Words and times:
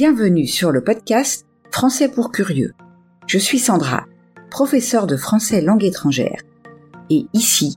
Bienvenue 0.00 0.46
sur 0.46 0.70
le 0.70 0.84
podcast 0.84 1.44
Français 1.72 2.08
pour 2.08 2.30
curieux. 2.30 2.72
Je 3.26 3.36
suis 3.36 3.58
Sandra, 3.58 4.06
professeure 4.48 5.08
de 5.08 5.16
français 5.16 5.60
langue 5.60 5.82
étrangère. 5.82 6.40
Et 7.10 7.26
ici, 7.32 7.76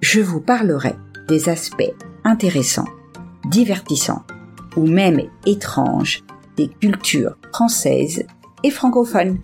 je 0.00 0.20
vous 0.20 0.40
parlerai 0.40 0.96
des 1.28 1.48
aspects 1.48 1.94
intéressants, 2.24 2.88
divertissants 3.48 4.24
ou 4.76 4.88
même 4.88 5.20
étranges 5.46 6.24
des 6.56 6.66
cultures 6.66 7.38
françaises 7.52 8.24
et 8.64 8.70
francophones. 8.72 9.38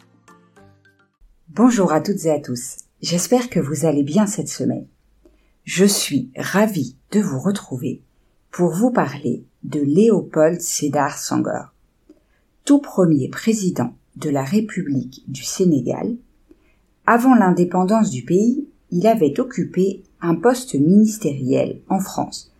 Bonjour 1.51 1.93
à 1.93 2.01
toutes 2.01 2.25
et 2.25 2.33
à 2.33 2.41
tous. 2.41 2.79
J'espère 3.01 3.49
que 3.49 3.61
vous 3.61 3.87
allez 3.87 4.03
bien 4.03 4.27
cette 4.27 4.49
semaine. 4.49 4.89
Je 5.63 5.85
suis 5.85 6.33
ravie 6.37 6.97
de 7.13 7.21
vous 7.21 7.39
retrouver 7.39 8.03
pour 8.51 8.73
vous 8.73 8.91
parler 8.91 9.45
de 9.63 9.79
Léopold 9.79 10.61
Sédar 10.61 11.17
Senghor, 11.17 11.73
tout 12.69 12.81
premier 12.81 13.29
président 13.29 13.95
de 14.17 14.29
la 14.29 14.45
République 14.45 15.25
du 15.27 15.43
Sénégal. 15.43 16.17
Avant 17.07 17.35
l'indépendance 17.35 18.11
du 18.11 18.27
pays, 18.27 18.69
il 18.91 19.07
avait 19.07 19.41
occupé 19.41 20.03
un 20.21 20.35
poste 20.35 20.75
ministériel 20.75 21.81
en 21.89 21.99
France, 21.99 22.53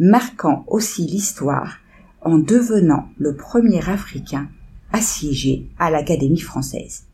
marquant 0.00 0.64
aussi 0.66 1.06
l'histoire 1.06 1.76
en 2.22 2.38
devenant 2.38 3.06
le 3.18 3.36
premier 3.36 3.88
Africain 3.88 4.48
assiégé 4.92 5.68
à 5.78 5.92
l'Académie 5.92 6.40
française. 6.40 7.04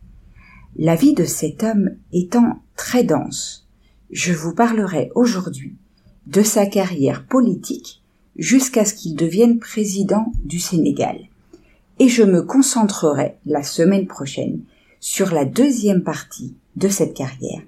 La 0.78 0.94
vie 0.94 1.12
de 1.12 1.24
cet 1.24 1.62
homme 1.62 1.90
étant 2.14 2.62
très 2.76 3.04
dense, 3.04 3.68
je 4.10 4.32
vous 4.32 4.54
parlerai 4.54 5.10
aujourd'hui 5.14 5.76
de 6.26 6.40
sa 6.42 6.64
carrière 6.64 7.26
politique 7.26 8.02
jusqu'à 8.38 8.86
ce 8.86 8.94
qu'il 8.94 9.16
devienne 9.16 9.58
président 9.58 10.32
du 10.46 10.58
Sénégal. 10.58 11.28
Et 11.98 12.08
je 12.08 12.22
me 12.22 12.42
concentrerai 12.42 13.38
la 13.44 13.62
semaine 13.62 14.06
prochaine 14.06 14.62
sur 15.00 15.32
la 15.32 15.44
deuxième 15.44 16.02
partie 16.02 16.56
de 16.76 16.88
cette 16.88 17.14
carrière 17.14 17.62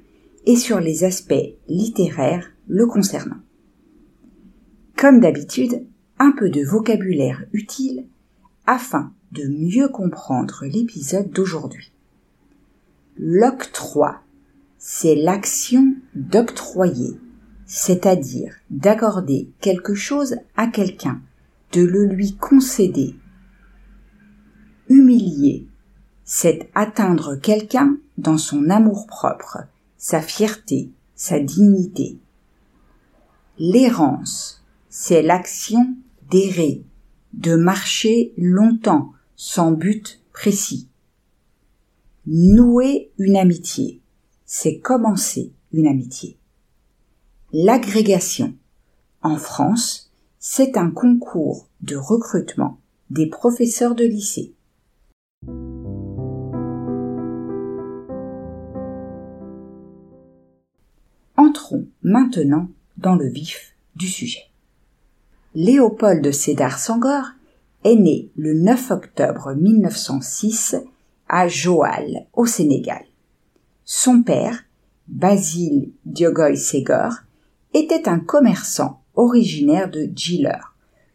et 0.46 0.56
sur 0.56 0.80
les 0.80 1.04
aspects 1.04 1.54
littéraires 1.68 2.50
le 2.68 2.86
concernant. 2.86 3.40
Comme 4.96 5.20
d'habitude, 5.20 5.84
un 6.18 6.32
peu 6.32 6.50
de 6.50 6.64
vocabulaire 6.64 7.44
utile 7.52 8.06
afin 8.66 9.12
de 9.32 9.48
mieux 9.48 9.88
comprendre 9.88 10.64
l'épisode 10.64 11.30
d'aujourd'hui. 11.30 11.92
L'octroi, 13.16 14.20
c'est 14.78 15.14
l'action 15.14 15.94
d'octroyer, 16.14 17.18
c'est-à-dire 17.66 18.54
d'accorder 18.70 19.50
quelque 19.60 19.94
chose 19.94 20.36
à 20.56 20.66
quelqu'un, 20.66 21.20
de 21.72 21.82
le 21.82 22.06
lui 22.06 22.36
concéder. 22.36 23.14
Humilier, 24.90 25.68
c'est 26.24 26.68
atteindre 26.74 27.36
quelqu'un 27.36 27.96
dans 28.18 28.38
son 28.38 28.68
amour-propre, 28.68 29.58
sa 29.96 30.20
fierté, 30.20 30.90
sa 31.14 31.38
dignité. 31.38 32.18
L'errance, 33.56 34.64
c'est 34.88 35.22
l'action 35.22 35.94
d'errer, 36.28 36.82
de 37.34 37.54
marcher 37.54 38.34
longtemps 38.36 39.12
sans 39.36 39.70
but 39.70 40.20
précis. 40.32 40.88
Nouer 42.26 43.12
une 43.16 43.36
amitié, 43.36 44.00
c'est 44.44 44.80
commencer 44.80 45.52
une 45.72 45.86
amitié. 45.86 46.36
L'agrégation. 47.52 48.54
En 49.22 49.36
France, 49.36 50.10
c'est 50.40 50.76
un 50.76 50.90
concours 50.90 51.68
de 51.80 51.94
recrutement 51.94 52.80
des 53.10 53.28
professeurs 53.28 53.94
de 53.94 54.04
lycée. 54.04 54.52
Entrons 61.40 61.86
maintenant 62.02 62.68
dans 62.98 63.16
le 63.16 63.26
vif 63.26 63.74
du 63.96 64.06
sujet. 64.06 64.50
Léopold 65.54 66.30
Sédar 66.32 66.78
Senghor 66.78 67.24
est 67.82 67.96
né 67.96 68.30
le 68.36 68.52
9 68.52 68.90
octobre 68.90 69.54
1906 69.54 70.76
à 71.28 71.48
Joal, 71.48 72.26
au 72.34 72.44
Sénégal. 72.44 73.04
Son 73.84 74.22
père, 74.22 74.64
Basile 75.08 75.92
Diogoy 76.04 76.56
Ségor, 76.56 77.14
était 77.72 78.08
un 78.08 78.20
commerçant 78.20 79.02
originaire 79.14 79.90
de 79.90 80.10
Djilor, 80.14 80.74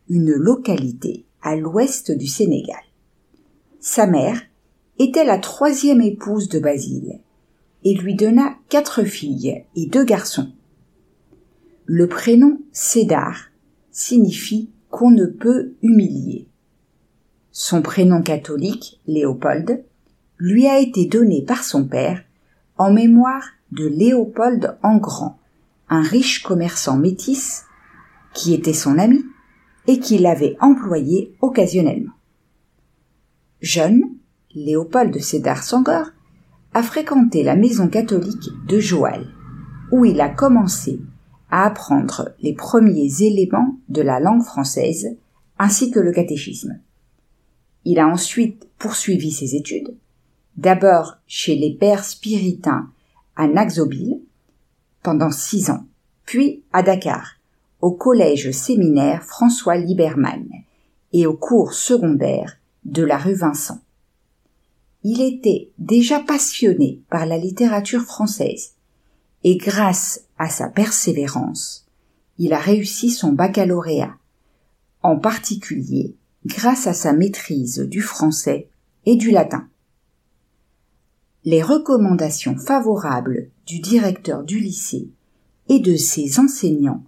une 0.09 0.31
localité 0.31 1.25
à 1.44 1.56
l'ouest 1.56 2.12
du 2.12 2.28
Sénégal. 2.28 2.84
Sa 3.88 4.07
mère 4.07 4.41
était 4.97 5.25
la 5.25 5.38
troisième 5.38 6.01
épouse 6.01 6.50
de 6.50 6.57
Basile 6.57 7.19
et 7.84 7.94
lui 7.94 8.16
donna 8.16 8.56
quatre 8.68 9.03
filles 9.03 9.63
et 9.75 9.85
deux 9.85 10.03
garçons. 10.03 10.51
Le 11.85 12.07
prénom 12.07 12.57
Sédar 12.72 13.51
signifie 13.91 14.72
qu'on 14.90 15.12
ne 15.12 15.28
peut 15.28 15.75
humilier. 15.84 16.47
Son 17.51 17.84
prénom 17.84 18.23
catholique, 18.23 19.00
Léopold, 19.06 19.85
lui 20.40 20.66
a 20.66 20.79
été 20.79 21.06
donné 21.06 21.44
par 21.44 21.63
son 21.63 21.85
père 21.88 22.23
en 22.79 22.91
mémoire 22.91 23.50
de 23.72 23.85
Léopold 23.85 24.79
Engrand, 24.81 25.38
un 25.90 26.02
riche 26.02 26.41
commerçant 26.41 26.97
métis 26.97 27.66
qui 28.34 28.56
était 28.56 28.73
son 28.73 28.97
ami 28.97 29.23
et 29.85 30.00
qui 30.00 30.17
l'avait 30.17 30.57
employé 30.59 31.35
occasionnellement. 31.40 32.13
Jeune, 33.66 34.03
Léopold 34.53 35.20
Sédar 35.20 35.64
Senghor 35.64 36.12
a 36.76 36.84
fréquenté 36.84 37.42
la 37.42 37.56
maison 37.56 37.88
catholique 37.88 38.52
de 38.68 38.80
Joal, 38.80 39.26
où 39.92 40.06
il 40.06 40.22
a 40.22 40.30
commencé 40.30 41.00
à 41.50 41.66
apprendre 41.66 42.30
les 42.44 42.53
premiers 42.53 43.24
éléments 43.24 43.80
de 43.90 44.03
la 44.03 44.20
langue 44.20 44.44
française 44.44 45.18
ainsi 45.58 45.90
que 45.90 46.00
le 46.00 46.12
catéchisme. 46.12 46.80
Il 47.86 47.98
a 47.98 48.08
ensuite 48.08 48.68
poursuivi 48.78 49.31
ses 49.31 49.56
études, 49.56 49.96
d'abord 50.58 51.18
chez 51.26 51.56
les 51.56 51.74
pères 51.74 52.06
spiritains 52.06 52.92
à 53.36 53.47
Naxobile 53.47 54.20
pendant 55.02 55.32
six 55.32 55.72
ans, 55.72 55.88
puis 56.28 56.62
à 56.72 56.84
Dakar, 56.84 57.38
au 57.82 57.94
collège 57.94 58.52
séminaire 58.52 59.24
François 59.24 59.76
Liberman 59.78 60.46
et 61.14 61.26
au 61.26 61.34
cours 61.34 61.74
secondaire 61.74 62.59
de 62.85 63.03
la 63.03 63.18
rue 63.18 63.34
Vincent. 63.34 63.81
Il 65.03 65.22
était 65.22 65.72
déjà 65.78 66.19
passionné 66.19 67.01
par 67.09 67.25
la 67.25 67.38
littérature 67.38 68.03
française 68.03 68.73
et 69.44 69.57
grâce 69.57 70.22
à 70.38 70.50
sa 70.50 70.69
persévérance, 70.69 71.85
il 72.38 72.53
a 72.53 72.59
réussi 72.59 73.12
son 73.12 73.31
baccalauréat, 73.31 74.16
en 75.03 75.18
particulier 75.18 76.16
grâce 76.46 76.88
à 76.88 76.94
sa 76.94 77.13
maîtrise 77.13 77.79
du 77.79 78.01
français 78.01 78.69
et 79.06 79.16
du 79.16 79.31
latin. 79.31 79.67
Les 81.44 81.62
recommandations 81.62 82.57
favorables 82.57 83.50
du 83.67 83.79
directeur 83.79 84.44
du 84.44 84.59
lycée 84.59 85.09
et 85.69 85.79
de 85.79 85.96
ses 85.96 86.40
enseignants 86.40 87.03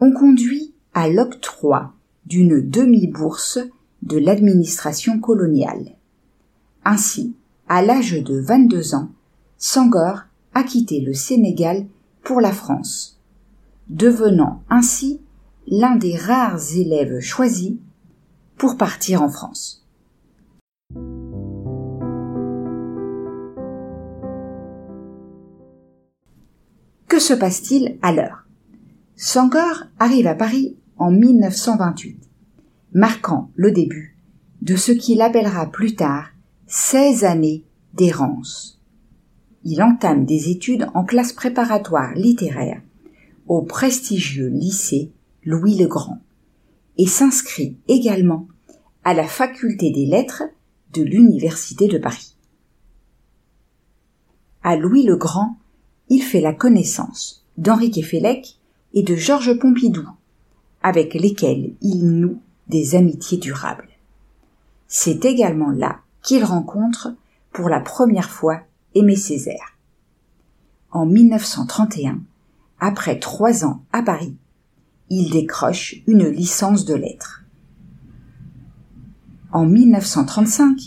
ont 0.00 0.12
conduit 0.12 0.74
à 0.94 1.08
l'octroi 1.08 1.92
d'une 2.24 2.60
demi-bourse 2.60 3.58
de 4.06 4.18
l'administration 4.18 5.18
coloniale. 5.18 5.96
Ainsi, 6.84 7.34
à 7.68 7.82
l'âge 7.82 8.12
de 8.12 8.38
22 8.38 8.94
ans, 8.94 9.10
Sangor 9.58 10.20
a 10.54 10.62
quitté 10.62 11.00
le 11.00 11.12
Sénégal 11.12 11.86
pour 12.22 12.40
la 12.40 12.52
France, 12.52 13.20
devenant 13.88 14.62
ainsi 14.70 15.20
l'un 15.66 15.96
des 15.96 16.16
rares 16.16 16.60
élèves 16.76 17.18
choisis 17.20 17.74
pour 18.56 18.76
partir 18.76 19.22
en 19.22 19.28
France. 19.28 19.84
Que 27.08 27.18
se 27.18 27.34
passe-t-il 27.34 27.98
alors? 28.02 28.44
Sangor 29.16 29.84
arrive 29.98 30.28
à 30.28 30.34
Paris 30.34 30.76
en 30.98 31.10
1928, 31.10 32.18
marquant 32.96 33.50
le 33.56 33.72
début 33.72 34.16
de 34.62 34.74
ce 34.74 34.90
qu'il 34.90 35.20
appellera 35.20 35.66
plus 35.66 35.96
tard 35.96 36.30
16 36.66 37.24
années 37.24 37.62
d'errance 37.92 38.80
il 39.64 39.82
entame 39.82 40.24
des 40.24 40.48
études 40.48 40.88
en 40.94 41.04
classe 41.04 41.34
préparatoire 41.34 42.14
littéraire 42.14 42.80
au 43.48 43.60
prestigieux 43.60 44.48
lycée 44.48 45.12
Louis 45.44 45.76
le 45.76 45.88
Grand 45.88 46.22
et 46.96 47.06
s'inscrit 47.06 47.76
également 47.86 48.48
à 49.04 49.12
la 49.12 49.28
faculté 49.28 49.90
des 49.90 50.06
lettres 50.06 50.44
de 50.94 51.02
l'Université 51.02 51.88
de 51.88 51.98
Paris. 51.98 52.34
À 54.62 54.74
Louis 54.74 55.02
le 55.02 55.16
Grand, 55.16 55.58
il 56.08 56.22
fait 56.22 56.40
la 56.40 56.54
connaissance 56.54 57.44
d'Henri 57.58 57.90
Queffélec 57.90 58.58
et 58.94 59.02
de 59.02 59.16
Georges 59.16 59.58
Pompidou, 59.58 60.08
avec 60.82 61.12
lesquels 61.12 61.74
il 61.82 62.06
noue 62.06 62.40
des 62.68 62.94
amitiés 62.94 63.38
durables. 63.38 63.88
C'est 64.88 65.24
également 65.24 65.70
là 65.70 66.00
qu'il 66.22 66.44
rencontre 66.44 67.14
pour 67.52 67.68
la 67.68 67.80
première 67.80 68.30
fois 68.30 68.60
Aimé 68.94 69.16
Césaire. 69.16 69.76
En 70.90 71.06
1931, 71.06 72.20
après 72.80 73.18
trois 73.18 73.64
ans 73.64 73.82
à 73.92 74.02
Paris, 74.02 74.36
il 75.08 75.30
décroche 75.30 75.96
une 76.06 76.26
licence 76.26 76.84
de 76.84 76.94
lettres. 76.94 77.44
En 79.52 79.66
1935, 79.66 80.78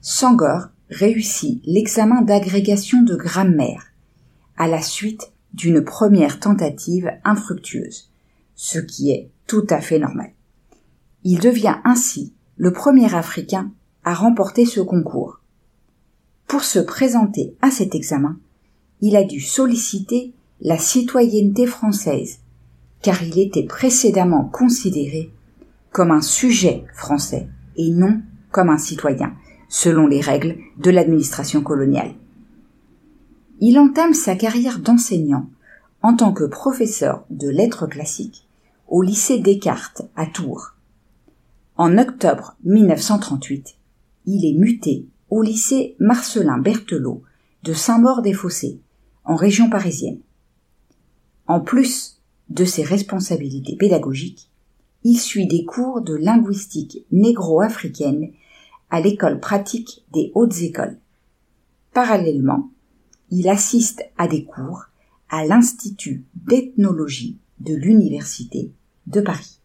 Sangor 0.00 0.68
réussit 0.90 1.60
l'examen 1.64 2.22
d'agrégation 2.22 3.02
de 3.02 3.14
grammaire 3.14 3.86
à 4.56 4.68
la 4.68 4.80
suite 4.80 5.32
d'une 5.52 5.82
première 5.82 6.40
tentative 6.40 7.10
infructueuse, 7.24 8.10
ce 8.54 8.78
qui 8.78 9.10
est 9.10 9.30
tout 9.46 9.66
à 9.70 9.80
fait 9.80 9.98
normal. 9.98 10.32
Il 11.28 11.40
devient 11.40 11.74
ainsi 11.82 12.32
le 12.56 12.72
premier 12.72 13.12
Africain 13.12 13.72
à 14.04 14.14
remporter 14.14 14.64
ce 14.64 14.78
concours. 14.78 15.40
Pour 16.46 16.62
se 16.62 16.78
présenter 16.78 17.56
à 17.60 17.72
cet 17.72 17.96
examen, 17.96 18.36
il 19.00 19.16
a 19.16 19.24
dû 19.24 19.40
solliciter 19.40 20.34
la 20.60 20.78
citoyenneté 20.78 21.66
française, 21.66 22.38
car 23.02 23.24
il 23.24 23.40
était 23.40 23.64
précédemment 23.64 24.44
considéré 24.44 25.32
comme 25.90 26.12
un 26.12 26.20
sujet 26.20 26.84
français 26.94 27.48
et 27.76 27.90
non 27.90 28.20
comme 28.52 28.70
un 28.70 28.78
citoyen, 28.78 29.34
selon 29.68 30.06
les 30.06 30.20
règles 30.20 30.56
de 30.78 30.90
l'administration 30.92 31.60
coloniale. 31.60 32.14
Il 33.58 33.80
entame 33.80 34.14
sa 34.14 34.36
carrière 34.36 34.78
d'enseignant 34.78 35.50
en 36.02 36.14
tant 36.14 36.32
que 36.32 36.44
professeur 36.44 37.24
de 37.30 37.48
lettres 37.48 37.88
classiques 37.88 38.46
au 38.86 39.02
lycée 39.02 39.40
Descartes 39.40 40.02
à 40.14 40.26
Tours. 40.26 40.75
En 41.78 41.98
octobre 41.98 42.56
1938, 42.64 43.76
il 44.24 44.46
est 44.46 44.58
muté 44.58 45.04
au 45.28 45.42
lycée 45.42 45.94
Marcelin 45.98 46.56
Berthelot 46.56 47.22
de 47.64 47.74
Saint-Maur-des-Fossés, 47.74 48.80
en 49.24 49.36
région 49.36 49.68
parisienne. 49.68 50.20
En 51.46 51.60
plus 51.60 52.22
de 52.48 52.64
ses 52.64 52.82
responsabilités 52.82 53.76
pédagogiques, 53.76 54.50
il 55.04 55.18
suit 55.18 55.46
des 55.46 55.66
cours 55.66 56.00
de 56.00 56.14
linguistique 56.14 57.04
négro-africaine 57.12 58.30
à 58.88 59.02
l'école 59.02 59.38
pratique 59.38 60.02
des 60.14 60.32
hautes 60.34 60.62
écoles. 60.62 60.96
Parallèlement, 61.92 62.70
il 63.30 63.50
assiste 63.50 64.02
à 64.16 64.28
des 64.28 64.44
cours 64.44 64.86
à 65.28 65.44
l'Institut 65.44 66.24
d'ethnologie 66.36 67.36
de 67.60 67.74
l'Université 67.74 68.72
de 69.06 69.20
Paris. 69.20 69.55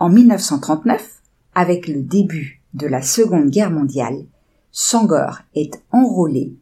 En 0.00 0.08
1939, 0.08 1.20
avec 1.54 1.86
le 1.86 2.00
début 2.00 2.62
de 2.72 2.86
la 2.86 3.02
Seconde 3.02 3.50
Guerre 3.50 3.70
mondiale, 3.70 4.24
Sangor 4.72 5.40
est 5.54 5.82
enrôlé 5.92 6.54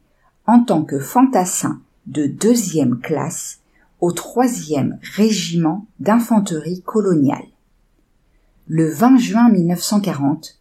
en 0.48 0.64
tant 0.64 0.82
que 0.82 0.98
fantassin 0.98 1.80
de 2.08 2.26
deuxième 2.26 2.98
classe 2.98 3.60
au 4.00 4.10
troisième 4.10 4.98
régiment 5.14 5.86
d'infanterie 6.00 6.82
coloniale. 6.82 7.46
Le 8.66 8.90
20 8.90 9.18
juin 9.18 9.48
1940, 9.50 10.58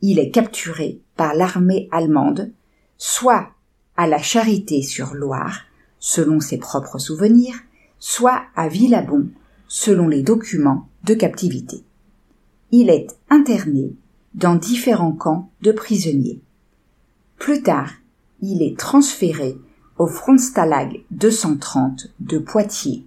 il 0.00 0.20
est 0.20 0.30
capturé 0.30 1.00
par 1.16 1.34
l'armée 1.34 1.88
allemande, 1.90 2.52
soit 2.96 3.48
à 3.96 4.06
la 4.06 4.22
Charité-sur-Loire, 4.22 5.62
selon 5.98 6.38
ses 6.38 6.58
propres 6.58 6.98
souvenirs, 7.00 7.56
soit 7.98 8.42
à 8.54 8.68
Villabon, 8.68 9.26
selon 9.66 10.06
les 10.06 10.22
documents 10.22 10.88
de 11.02 11.14
captivité. 11.14 11.82
Il 12.72 12.88
est 12.88 13.08
interné 13.28 13.92
dans 14.34 14.54
différents 14.54 15.12
camps 15.12 15.50
de 15.60 15.72
prisonniers. 15.72 16.40
Plus 17.36 17.62
tard, 17.62 17.90
il 18.40 18.62
est 18.62 18.78
transféré 18.78 19.58
au 19.98 20.06
Frontstalag 20.06 21.02
230 21.10 22.12
de 22.20 22.38
Poitiers, 22.38 23.04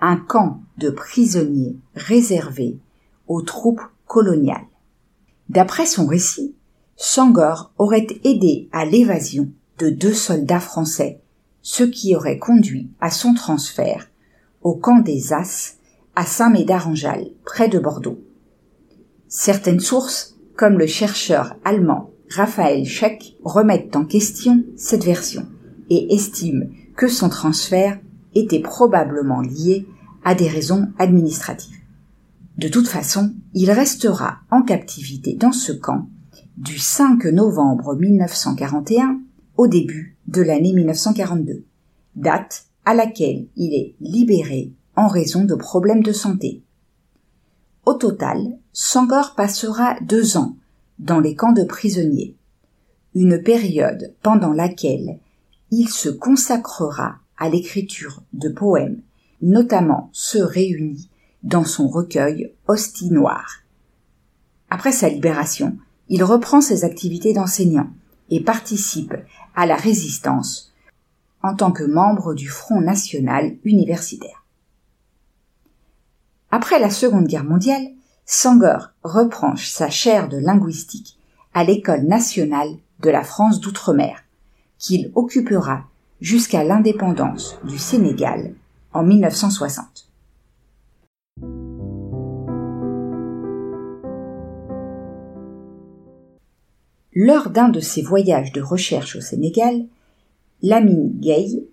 un 0.00 0.16
camp 0.16 0.60
de 0.78 0.90
prisonniers 0.90 1.76
réservé 1.96 2.78
aux 3.26 3.42
troupes 3.42 3.82
coloniales. 4.06 4.66
D'après 5.48 5.86
son 5.86 6.06
récit, 6.06 6.54
Sangor 6.96 7.72
aurait 7.78 8.06
aidé 8.22 8.68
à 8.70 8.84
l'évasion 8.84 9.50
de 9.78 9.90
deux 9.90 10.14
soldats 10.14 10.60
français, 10.60 11.20
ce 11.62 11.82
qui 11.82 12.14
aurait 12.14 12.38
conduit 12.38 12.90
à 13.00 13.10
son 13.10 13.34
transfert 13.34 14.08
au 14.62 14.74
camp 14.74 15.00
des 15.00 15.32
As 15.32 15.78
à 16.14 16.24
Saint-Médard-en-Jalles, 16.24 17.32
près 17.44 17.68
de 17.68 17.78
Bordeaux. 17.80 18.18
Certaines 19.36 19.80
sources, 19.80 20.36
comme 20.54 20.78
le 20.78 20.86
chercheur 20.86 21.56
allemand 21.64 22.12
Raphaël 22.30 22.86
Scheck, 22.86 23.36
remettent 23.42 23.96
en 23.96 24.04
question 24.04 24.62
cette 24.76 25.02
version 25.02 25.48
et 25.90 26.14
estiment 26.14 26.66
que 26.96 27.08
son 27.08 27.28
transfert 27.28 27.98
était 28.36 28.60
probablement 28.60 29.40
lié 29.40 29.88
à 30.22 30.36
des 30.36 30.46
raisons 30.46 30.86
administratives. 31.00 31.80
De 32.58 32.68
toute 32.68 32.86
façon, 32.86 33.34
il 33.54 33.72
restera 33.72 34.36
en 34.52 34.62
captivité 34.62 35.34
dans 35.34 35.50
ce 35.50 35.72
camp 35.72 36.06
du 36.56 36.78
5 36.78 37.24
novembre 37.24 37.96
1941 37.96 39.20
au 39.56 39.66
début 39.66 40.16
de 40.28 40.42
l'année 40.42 40.72
1942, 40.72 41.64
date 42.14 42.66
à 42.84 42.94
laquelle 42.94 43.48
il 43.56 43.74
est 43.74 43.96
libéré 43.98 44.74
en 44.94 45.08
raison 45.08 45.42
de 45.42 45.56
problèmes 45.56 46.04
de 46.04 46.12
santé. 46.12 46.62
Au 47.84 47.94
total, 47.94 48.58
Sangor 48.76 49.36
passera 49.36 49.94
deux 50.00 50.36
ans 50.36 50.56
dans 50.98 51.20
les 51.20 51.36
camps 51.36 51.52
de 51.52 51.62
prisonniers, 51.62 52.34
une 53.14 53.40
période 53.40 54.16
pendant 54.20 54.52
laquelle 54.52 55.20
il 55.70 55.88
se 55.88 56.08
consacrera 56.08 57.18
à 57.38 57.48
l'écriture 57.48 58.24
de 58.32 58.48
poèmes, 58.48 59.00
notamment 59.40 60.10
ceux 60.12 60.44
réunis 60.44 61.08
dans 61.44 61.64
son 61.64 61.86
recueil 61.86 62.52
Hostie 62.66 63.12
Noire. 63.12 63.60
Après 64.70 64.90
sa 64.90 65.08
libération, 65.08 65.76
il 66.08 66.24
reprend 66.24 66.60
ses 66.60 66.84
activités 66.84 67.32
d'enseignant 67.32 67.90
et 68.28 68.42
participe 68.42 69.14
à 69.54 69.66
la 69.66 69.76
résistance 69.76 70.74
en 71.44 71.54
tant 71.54 71.70
que 71.70 71.84
membre 71.84 72.34
du 72.34 72.48
Front 72.48 72.80
national 72.80 73.56
universitaire. 73.62 74.44
Après 76.50 76.80
la 76.80 76.90
Seconde 76.90 77.28
Guerre 77.28 77.44
mondiale, 77.44 77.86
Sangor 78.26 78.88
reprend 79.02 79.54
sa 79.56 79.90
chaire 79.90 80.30
de 80.30 80.38
linguistique 80.38 81.18
à 81.52 81.62
l'École 81.62 82.04
nationale 82.04 82.70
de 83.00 83.10
la 83.10 83.22
France 83.22 83.60
d'outre-mer, 83.60 84.24
qu'il 84.78 85.12
occupera 85.14 85.84
jusqu'à 86.22 86.64
l'indépendance 86.64 87.58
du 87.64 87.76
Sénégal 87.76 88.54
en 88.94 89.02
1960. 89.02 90.08
Lors 97.16 97.50
d'un 97.50 97.68
de 97.68 97.80
ses 97.80 98.02
voyages 98.02 98.52
de 98.52 98.62
recherche 98.62 99.16
au 99.16 99.20
Sénégal, 99.20 99.84
Lamine 100.62 101.12
Gueye, 101.20 101.64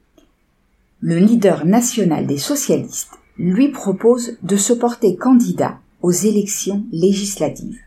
le 0.99 1.17
leader 1.17 1.65
national 1.65 2.27
des 2.27 2.37
socialistes, 2.37 3.17
lui 3.37 3.69
propose 3.69 4.37
de 4.43 4.57
se 4.57 4.73
porter 4.73 5.15
candidat 5.15 5.79
aux 6.01 6.11
élections 6.11 6.85
législatives. 6.91 7.79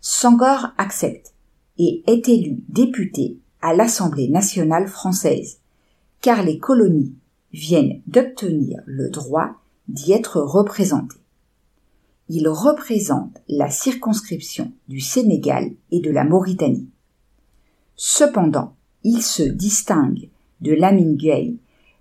Sangor 0.00 0.68
accepte 0.78 1.34
et 1.78 2.02
est 2.06 2.28
élu 2.28 2.64
député 2.68 3.38
à 3.60 3.74
l'Assemblée 3.74 4.28
nationale 4.28 4.86
française, 4.88 5.58
car 6.20 6.42
les 6.42 6.58
colonies 6.58 7.14
viennent 7.52 8.00
d'obtenir 8.06 8.80
le 8.86 9.10
droit 9.10 9.56
d'y 9.88 10.12
être 10.12 10.40
représentées. 10.40 11.20
Il 12.28 12.48
représente 12.48 13.36
la 13.48 13.70
circonscription 13.70 14.72
du 14.88 15.00
Sénégal 15.00 15.70
et 15.90 16.00
de 16.00 16.10
la 16.10 16.24
Mauritanie. 16.24 16.88
Cependant, 17.94 18.74
il 19.04 19.22
se 19.22 19.42
distingue 19.42 20.28
de 20.60 20.72
Lamine 20.72 21.18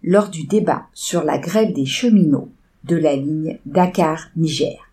lors 0.04 0.30
du 0.30 0.46
débat 0.46 0.88
sur 0.94 1.24
la 1.24 1.38
grève 1.38 1.74
des 1.74 1.86
cheminots 1.86 2.50
de 2.84 2.96
la 2.96 3.16
ligne 3.16 3.60
Dakar-Niger. 3.66 4.85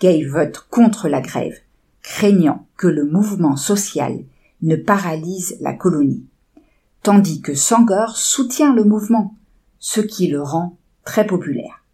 Gay 0.00 0.24
vote 0.24 0.66
contre 0.70 1.08
la 1.08 1.20
grève, 1.20 1.58
craignant 2.02 2.66
que 2.76 2.86
le 2.86 3.04
mouvement 3.04 3.56
social 3.56 4.24
ne 4.62 4.76
paralyse 4.76 5.56
la 5.60 5.72
colonie, 5.72 6.26
tandis 7.02 7.40
que 7.40 7.54
Sangor 7.54 8.16
soutient 8.16 8.74
le 8.74 8.84
mouvement, 8.84 9.34
ce 9.78 10.00
qui 10.00 10.26
le 10.28 10.42
rend 10.42 10.76
très 11.04 11.26
populaire. 11.26 11.84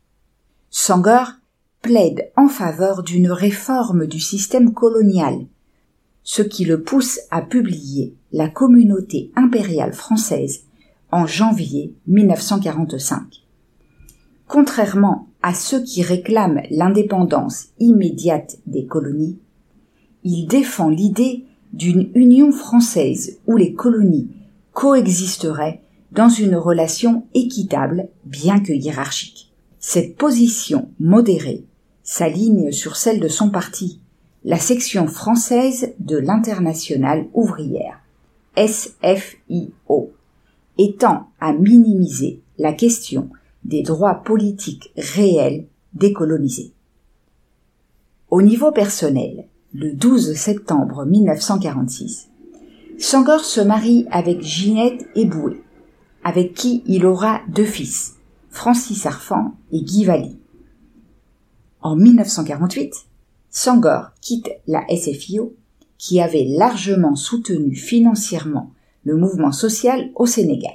Sangor 0.70 1.32
plaide 1.80 2.30
en 2.36 2.48
faveur 2.48 3.02
d'une 3.02 3.30
réforme 3.30 4.06
du 4.06 4.18
système 4.18 4.72
colonial, 4.72 5.46
ce 6.24 6.42
qui 6.42 6.64
le 6.64 6.82
pousse 6.82 7.20
à 7.30 7.42
publier 7.42 8.14
La 8.32 8.48
communauté 8.48 9.30
impériale 9.36 9.92
française 9.92 10.64
en 11.10 11.26
janvier 11.26 11.94
1945. 12.06 13.41
Contrairement 14.52 15.28
à 15.42 15.54
ceux 15.54 15.82
qui 15.82 16.02
réclament 16.02 16.60
l'indépendance 16.70 17.68
immédiate 17.80 18.58
des 18.66 18.84
colonies, 18.84 19.38
il 20.24 20.46
défend 20.46 20.90
l'idée 20.90 21.46
d'une 21.72 22.10
union 22.14 22.52
française 22.52 23.38
où 23.46 23.56
les 23.56 23.72
colonies 23.72 24.28
coexisteraient 24.74 25.80
dans 26.10 26.28
une 26.28 26.54
relation 26.54 27.24
équitable, 27.32 28.08
bien 28.26 28.60
que 28.60 28.74
hiérarchique. 28.74 29.50
Cette 29.78 30.16
position 30.16 30.90
modérée 31.00 31.64
s'aligne 32.02 32.72
sur 32.72 32.96
celle 32.96 33.20
de 33.20 33.28
son 33.28 33.48
parti, 33.48 34.02
la 34.44 34.58
section 34.58 35.06
française 35.06 35.94
de 35.98 36.18
l'internationale 36.18 37.26
ouvrière, 37.32 38.00
SFIO, 38.58 40.12
étant 40.76 41.30
à 41.40 41.54
minimiser 41.54 42.42
la 42.58 42.74
question 42.74 43.30
des 43.64 43.82
droits 43.82 44.22
politiques 44.22 44.92
réels 44.96 45.66
décolonisés. 45.94 46.72
Au 48.30 48.42
niveau 48.42 48.72
personnel, 48.72 49.46
le 49.74 49.92
12 49.92 50.34
septembre 50.34 51.04
1946, 51.04 52.28
Sangor 52.98 53.40
se 53.44 53.60
marie 53.60 54.06
avec 54.10 54.42
Ginette 54.42 55.06
Eboué, 55.14 55.62
avec 56.24 56.54
qui 56.54 56.82
il 56.86 57.04
aura 57.06 57.40
deux 57.48 57.64
fils, 57.64 58.16
Francis 58.48 59.06
Arfan 59.06 59.54
et 59.70 59.82
Guy 59.82 60.04
Valli. 60.04 60.38
En 61.80 61.96
1948, 61.96 62.94
Sangor 63.50 64.10
quitte 64.20 64.50
la 64.66 64.84
SFIO, 64.88 65.54
qui 65.98 66.20
avait 66.20 66.46
largement 66.48 67.16
soutenu 67.16 67.74
financièrement 67.74 68.72
le 69.04 69.16
mouvement 69.16 69.52
social 69.52 70.10
au 70.14 70.26
Sénégal. 70.26 70.74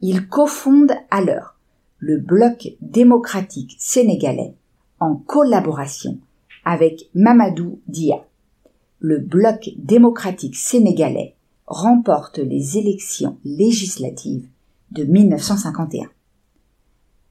Il 0.00 0.28
cofonde 0.28 0.92
alors 1.10 1.51
le 2.02 2.18
Bloc 2.18 2.68
démocratique 2.80 3.76
sénégalais 3.78 4.56
en 4.98 5.14
collaboration 5.14 6.18
avec 6.64 7.08
Mamadou 7.14 7.78
Dia. 7.86 8.26
Le 8.98 9.20
Bloc 9.20 9.70
démocratique 9.76 10.56
sénégalais 10.56 11.36
remporte 11.64 12.38
les 12.38 12.76
élections 12.76 13.38
législatives 13.44 14.48
de 14.90 15.04
1951. 15.04 16.08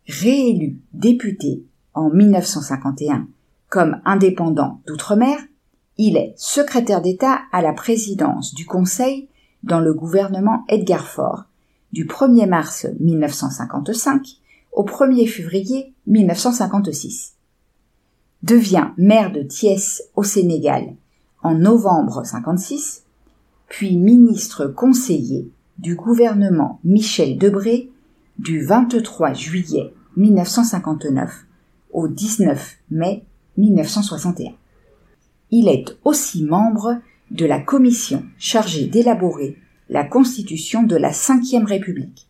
Réélu 0.07 0.79
député 0.93 1.65
en 1.93 2.09
1951 2.09 3.27
comme 3.67 4.01
indépendant 4.05 4.79
d'outre-mer, 4.87 5.37
il 5.97 6.15
est 6.15 6.33
secrétaire 6.37 7.01
d'État 7.01 7.41
à 7.51 7.61
la 7.61 7.73
présidence 7.73 8.53
du 8.53 8.65
Conseil 8.65 9.27
dans 9.63 9.81
le 9.81 9.93
gouvernement 9.93 10.63
Edgar 10.69 11.07
Faure 11.07 11.43
du 11.91 12.05
1er 12.05 12.47
mars 12.47 12.87
1955 13.01 14.40
au 14.71 14.83
1er 14.83 15.27
février 15.27 15.93
1956. 16.07 17.35
Devient 18.43 18.87
maire 18.97 19.31
de 19.31 19.43
Thiès 19.43 20.03
au 20.15 20.23
Sénégal 20.23 20.95
en 21.43 21.55
novembre 21.55 22.25
56, 22.25 23.03
puis 23.67 23.97
ministre 23.97 24.67
conseiller 24.67 25.49
du 25.77 25.95
gouvernement 25.95 26.79
Michel 26.83 27.37
Debré 27.37 27.89
du 28.37 28.63
23 28.63 29.33
juillet 29.33 29.93
1959 30.17 31.45
au 31.91 32.07
19 32.07 32.77
mai 32.91 33.23
1961. 33.57 34.51
Il 35.51 35.67
est 35.67 35.97
aussi 36.03 36.43
membre 36.43 36.97
de 37.31 37.45
la 37.45 37.59
commission 37.59 38.23
chargée 38.37 38.87
d'élaborer 38.87 39.57
la 39.89 40.03
constitution 40.05 40.83
de 40.83 40.95
la 40.95 41.09
Ve 41.09 41.65
République, 41.65 42.27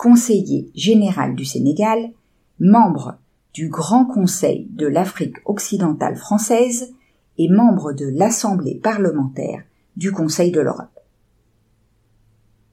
conseiller 0.00 0.70
général 0.74 1.34
du 1.34 1.44
Sénégal, 1.44 2.10
membre 2.58 3.18
du 3.52 3.68
Grand 3.68 4.06
Conseil 4.06 4.66
de 4.70 4.86
l'Afrique 4.86 5.36
occidentale 5.44 6.16
française 6.16 6.94
et 7.36 7.50
membre 7.50 7.92
de 7.92 8.06
l'Assemblée 8.06 8.76
parlementaire 8.76 9.62
du 9.96 10.10
Conseil 10.10 10.52
de 10.52 10.60
l'Europe. 10.62 10.98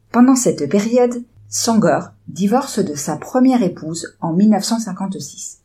Pendant 0.10 0.38
cette 0.38 0.70
période, 0.70 1.22
Sangor 1.50 2.12
divorce 2.30 2.80
de 2.80 2.96
sa 2.96 3.18
première 3.18 3.62
épouse 3.62 4.16
en 4.22 4.32
1956. 4.32 5.64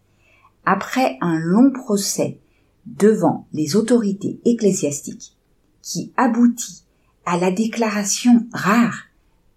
Après 0.65 1.17
un 1.21 1.39
long 1.39 1.71
procès 1.71 2.41
devant 2.87 3.47
les 3.53 3.77
autorités 3.77 4.41
ecclésiastiques 4.45 5.37
qui 5.81 6.13
aboutit 6.17 6.83
à 7.25 7.39
la 7.39 7.53
déclaration 7.53 8.49
rare 8.53 9.12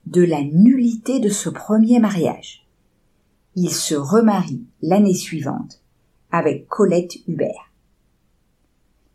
de 0.06 0.22
la 0.22 0.42
nullité 0.44 1.20
de 1.20 1.30
ce 1.30 1.50
premier 1.50 2.00
mariage. 2.00 2.66
Il 3.56 3.72
se 3.72 3.96
remarie 3.96 4.64
l'année 4.82 5.16
suivante 5.16 5.82
avec 6.32 6.68
Colette 6.68 7.16
Hubert. 7.28 7.72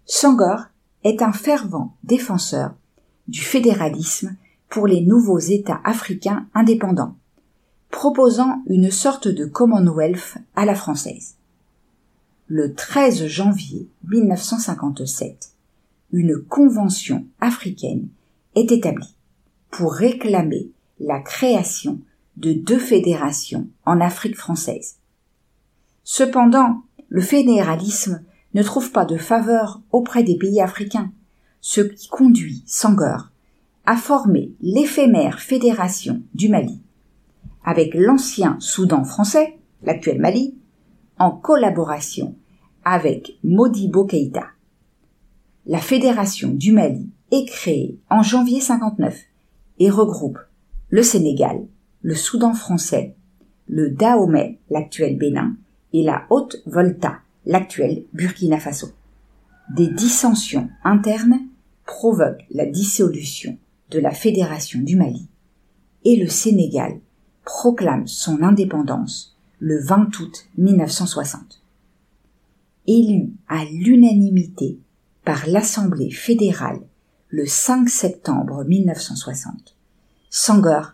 Sangor 0.06 0.64
est 1.04 1.22
un 1.22 1.32
fervent 1.32 1.94
défenseur 2.02 2.74
du 3.28 3.40
fédéralisme 3.40 4.36
pour 4.68 4.86
les 4.86 5.00
nouveaux 5.00 5.38
États 5.38 5.80
africains 5.84 6.46
indépendants, 6.54 7.16
proposant 7.90 8.62
une 8.66 8.90
sorte 8.90 9.28
de 9.28 9.44
Commonwealth 9.44 10.38
à 10.56 10.64
la 10.64 10.74
française. 10.74 11.36
Le 12.46 12.74
13 12.74 13.26
janvier 13.26 13.88
1957, 14.08 15.52
une 16.12 16.42
convention 16.42 17.24
africaine 17.40 18.08
est 18.56 18.72
établie 18.72 19.14
pour 19.70 19.92
réclamer 19.92 20.70
la 21.00 21.18
création 21.20 21.98
de 22.36 22.52
deux 22.52 22.78
fédérations 22.78 23.66
en 23.84 24.00
Afrique 24.00 24.36
française. 24.36 24.96
Cependant, 26.04 26.82
le 27.08 27.22
fédéralisme 27.22 28.22
ne 28.54 28.62
trouve 28.62 28.92
pas 28.92 29.04
de 29.04 29.16
faveur 29.16 29.80
auprès 29.92 30.22
des 30.22 30.36
pays 30.36 30.60
africains, 30.60 31.10
ce 31.60 31.80
qui 31.80 32.08
conduit 32.08 32.62
Sangor 32.66 33.30
à 33.86 33.96
former 33.96 34.52
l'éphémère 34.60 35.40
fédération 35.40 36.22
du 36.34 36.48
Mali, 36.48 36.80
avec 37.64 37.94
l'ancien 37.94 38.56
Soudan 38.60 39.04
français, 39.04 39.58
l'actuel 39.82 40.20
Mali, 40.20 40.54
en 41.18 41.30
collaboration 41.30 42.34
avec 42.84 43.38
Modibo 43.42 44.04
Keïta. 44.04 44.46
La 45.66 45.78
fédération 45.78 46.50
du 46.50 46.72
Mali 46.72 47.10
est 47.30 47.46
créée 47.46 47.98
en 48.10 48.22
janvier 48.22 48.60
59 48.60 49.18
et 49.78 49.90
regroupe 49.90 50.38
le 50.90 51.02
Sénégal, 51.02 51.66
le 52.02 52.14
Soudan 52.14 52.52
français, 52.52 53.14
le 53.68 53.90
Dahomey, 53.90 54.58
l'actuel 54.70 55.16
Bénin, 55.16 55.56
et 55.92 56.02
la 56.02 56.26
Haute-Volta, 56.30 57.20
l'actuel 57.46 58.04
Burkina 58.12 58.58
Faso. 58.58 58.88
Des 59.74 59.88
dissensions 59.88 60.68
internes 60.84 61.40
provoquent 61.84 62.44
la 62.50 62.66
dissolution 62.66 63.56
de 63.90 63.98
la 64.00 64.10
Fédération 64.10 64.80
du 64.80 64.96
Mali 64.96 65.28
et 66.04 66.16
le 66.16 66.28
Sénégal 66.28 66.98
proclame 67.44 68.06
son 68.06 68.42
indépendance 68.42 69.36
le 69.58 69.80
20 69.82 70.18
août 70.20 70.48
1960. 70.58 71.62
Élu 72.86 73.32
à 73.48 73.64
l'unanimité 73.64 74.78
par 75.24 75.46
l'Assemblée 75.46 76.10
fédérale 76.10 76.80
le 77.28 77.46
5 77.46 77.88
septembre 77.88 78.64
1960, 78.64 79.76
Sangor 80.32 80.92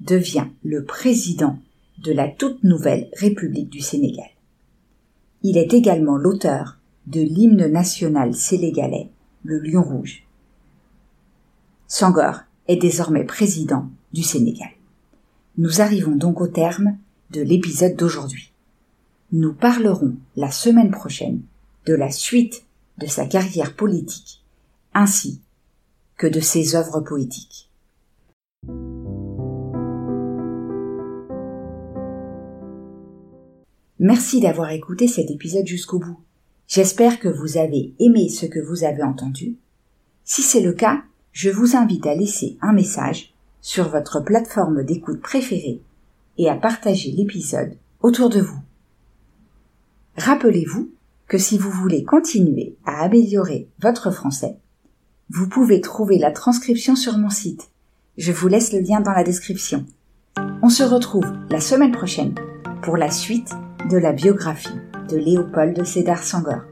devient 0.00 0.46
le 0.64 0.82
président 0.82 1.58
de 1.98 2.10
la 2.10 2.26
toute 2.26 2.64
nouvelle 2.64 3.10
République 3.18 3.68
du 3.68 3.80
Sénégal. 3.80 4.30
Il 5.42 5.58
est 5.58 5.74
également 5.74 6.16
l'auteur 6.16 6.78
de 7.06 7.20
l'hymne 7.20 7.66
national 7.66 8.34
sénégalais, 8.34 9.10
le 9.44 9.58
Lion 9.58 9.82
Rouge. 9.82 10.26
Sangor 11.86 12.40
est 12.66 12.76
désormais 12.76 13.24
président 13.24 13.90
du 14.14 14.22
Sénégal. 14.22 14.70
Nous 15.58 15.82
arrivons 15.82 16.16
donc 16.16 16.40
au 16.40 16.48
terme 16.48 16.96
de 17.30 17.42
l'épisode 17.42 17.94
d'aujourd'hui. 17.94 18.54
Nous 19.32 19.52
parlerons 19.52 20.16
la 20.34 20.50
semaine 20.50 20.92
prochaine 20.92 21.42
de 21.84 21.92
la 21.92 22.10
suite 22.10 22.64
de 22.96 23.06
sa 23.06 23.26
carrière 23.26 23.76
politique 23.76 24.42
ainsi 24.94 25.42
que 26.16 26.26
de 26.26 26.40
ses 26.40 26.74
œuvres 26.74 27.00
poétiques. 27.00 27.67
Merci 34.00 34.38
d'avoir 34.38 34.70
écouté 34.70 35.08
cet 35.08 35.28
épisode 35.28 35.66
jusqu'au 35.66 35.98
bout. 35.98 36.20
J'espère 36.68 37.18
que 37.18 37.26
vous 37.26 37.56
avez 37.56 37.94
aimé 37.98 38.28
ce 38.28 38.46
que 38.46 38.60
vous 38.60 38.84
avez 38.84 39.02
entendu. 39.02 39.56
Si 40.24 40.42
c'est 40.42 40.60
le 40.60 40.72
cas, 40.72 41.02
je 41.32 41.50
vous 41.50 41.74
invite 41.74 42.06
à 42.06 42.14
laisser 42.14 42.58
un 42.60 42.72
message 42.72 43.34
sur 43.60 43.88
votre 43.88 44.20
plateforme 44.20 44.84
d'écoute 44.84 45.20
préférée 45.20 45.80
et 46.36 46.48
à 46.48 46.54
partager 46.54 47.10
l'épisode 47.10 47.76
autour 48.00 48.28
de 48.28 48.40
vous. 48.40 48.60
Rappelez-vous 50.16 50.90
que 51.26 51.38
si 51.38 51.58
vous 51.58 51.70
voulez 51.70 52.04
continuer 52.04 52.76
à 52.86 53.02
améliorer 53.02 53.68
votre 53.82 54.12
français, 54.12 54.58
vous 55.28 55.48
pouvez 55.48 55.80
trouver 55.80 56.18
la 56.18 56.30
transcription 56.30 56.94
sur 56.94 57.18
mon 57.18 57.30
site. 57.30 57.68
Je 58.18 58.32
vous 58.32 58.48
laisse 58.48 58.72
le 58.72 58.80
lien 58.80 59.00
dans 59.00 59.12
la 59.12 59.22
description. 59.22 59.86
On 60.60 60.70
se 60.70 60.82
retrouve 60.82 61.32
la 61.50 61.60
semaine 61.60 61.92
prochaine 61.92 62.34
pour 62.82 62.96
la 62.96 63.12
suite 63.12 63.52
de 63.88 63.96
la 63.96 64.12
biographie 64.12 64.74
de 65.08 65.16
Léopold 65.16 65.86
Sédar 65.86 66.24
Senghor. 66.24 66.62